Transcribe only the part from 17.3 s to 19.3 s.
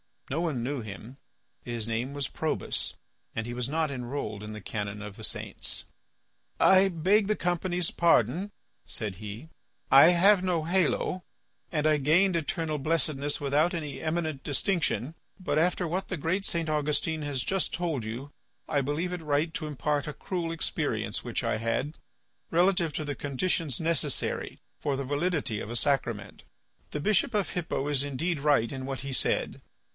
just told you I believe it